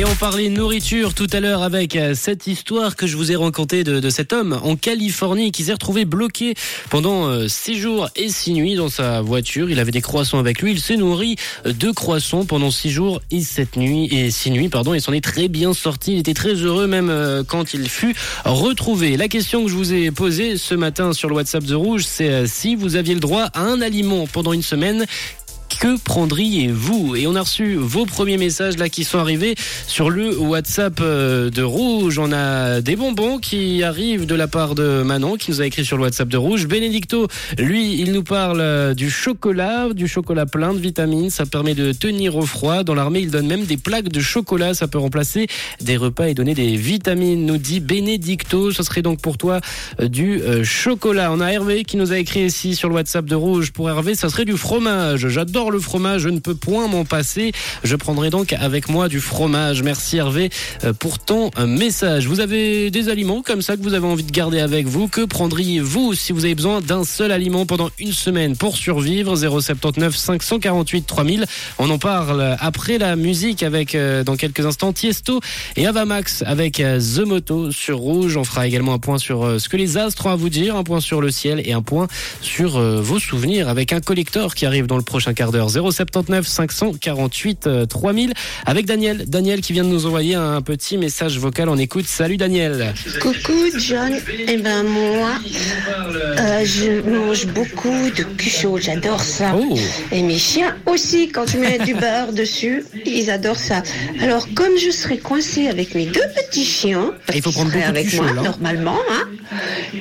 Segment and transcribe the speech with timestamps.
[0.00, 3.36] Et on parlait nourriture tout à l'heure avec euh, cette histoire que je vous ai
[3.36, 6.54] racontée de, cet homme en Californie qui s'est retrouvé bloqué
[6.88, 9.68] pendant euh, six jours et six nuits dans sa voiture.
[9.68, 10.72] Il avait des croissants avec lui.
[10.72, 11.36] Il s'est nourri
[11.66, 14.94] de croissants pendant six jours et sept nuits et six nuits, pardon.
[14.94, 16.14] Il s'en est très bien sorti.
[16.14, 19.18] Il était très heureux même euh, quand il fut retrouvé.
[19.18, 22.46] La question que je vous ai posée ce matin sur le WhatsApp de Rouge, c'est
[22.46, 25.04] si vous aviez le droit à un aliment pendant une semaine,
[25.80, 29.54] que prendriez-vous Et on a reçu vos premiers messages là qui sont arrivés
[29.86, 32.18] sur le WhatsApp euh, de Rouge.
[32.18, 35.86] On a des bonbons qui arrivent de la part de Manon qui nous a écrit
[35.86, 36.66] sur le WhatsApp de Rouge.
[36.66, 37.28] Benedicto,
[37.58, 41.30] lui, il nous parle euh, du chocolat, du chocolat plein de vitamines.
[41.30, 42.84] Ça permet de tenir au froid.
[42.84, 44.74] Dans l'armée, il donne même des plaques de chocolat.
[44.74, 45.46] Ça peut remplacer
[45.80, 48.70] des repas et donner des vitamines, nous dit Benedicto.
[48.70, 49.60] Ce serait donc pour toi
[49.98, 51.32] euh, du chocolat.
[51.32, 53.72] On a Hervé qui nous a écrit ici sur le WhatsApp de Rouge.
[53.72, 55.26] Pour Hervé, ça serait du fromage.
[55.28, 57.52] J'adore le fromage, je ne peux point m'en passer.
[57.84, 59.82] Je prendrai donc avec moi du fromage.
[59.82, 60.50] Merci Hervé
[60.84, 62.26] euh, pour ton euh, message.
[62.26, 65.08] Vous avez des aliments comme ça que vous avez envie de garder avec vous?
[65.08, 69.36] Que prendriez-vous si vous avez besoin d'un seul aliment pendant une semaine pour survivre?
[69.36, 71.46] 079 548 3000.
[71.78, 75.40] On en parle après la musique avec euh, dans quelques instants Tiesto
[75.76, 78.36] et Avamax avec The Moto sur Rouge.
[78.36, 80.84] On fera également un point sur ce que les astres ont à vous dire, un
[80.84, 82.08] point sur le ciel et un point
[82.40, 85.59] sur vos souvenirs avec un collector qui arrive dans le prochain quart d'heure.
[85.68, 88.32] 079 548 3000
[88.66, 89.24] avec Daniel.
[89.28, 91.68] Daniel qui vient de nous envoyer un petit message vocal.
[91.68, 92.06] On écoute.
[92.06, 92.94] Salut Daniel.
[93.20, 94.12] Coucou John.
[94.48, 95.32] Eh ben moi,
[96.38, 98.78] euh, je mange beaucoup de cuchot.
[98.78, 99.54] J'adore ça.
[99.56, 99.76] Oh.
[100.12, 101.28] Et mes chiens aussi.
[101.30, 103.82] Quand tu mets du beurre dessus, ils adorent ça.
[104.20, 108.08] Alors comme je serai coincée avec mes deux petits chiens, Ah, il faut prendre avec
[108.08, 108.42] cuchot, moi là.
[108.42, 109.28] normalement, hein,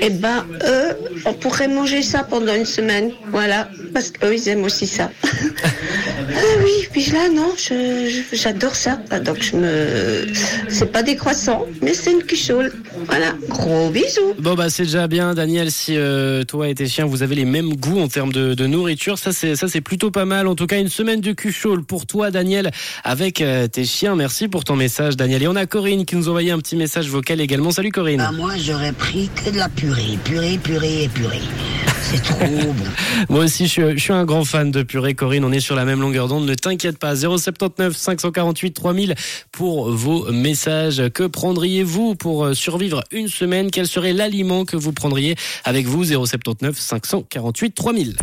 [0.00, 3.10] eh ben eux, on pourrait manger ça pendant une semaine.
[3.30, 5.10] Voilà, parce qu'eux ils aiment aussi ça.
[5.64, 8.96] Ah oui, puis là, non, je- je- j'adore ça.
[9.24, 10.26] Donc, je me.
[10.68, 12.72] C'est pas des croissants, mais c'est une cuchole.
[13.06, 14.34] Voilà, gros bisous.
[14.38, 17.44] Bon bah c'est déjà bien Daniel si euh, toi et tes chiens vous avez les
[17.44, 20.54] mêmes goûts en termes de, de nourriture ça c'est ça c'est plutôt pas mal en
[20.54, 22.70] tout cas une semaine de cuchol pour toi Daniel
[23.04, 26.26] avec euh, tes chiens merci pour ton message Daniel et on a Corinne qui nous
[26.26, 29.58] a envoyé un petit message vocal également salut Corinne Bah, moi, j'aurais pris que de
[29.58, 30.18] la purée.
[30.24, 31.40] Purée, purée et purée.
[32.10, 32.74] C'est trop bon.
[33.28, 35.44] Moi aussi, je suis, un grand fan de purée, Corinne.
[35.44, 36.46] On est sur la même longueur d'onde.
[36.46, 37.14] Ne t'inquiète pas.
[37.16, 39.14] 079 548 3000
[39.52, 41.02] pour vos messages.
[41.12, 43.70] Que prendriez-vous pour euh, survivre une semaine?
[43.70, 46.04] Quel serait l'aliment que vous prendriez avec vous?
[46.04, 48.16] 079 548 3000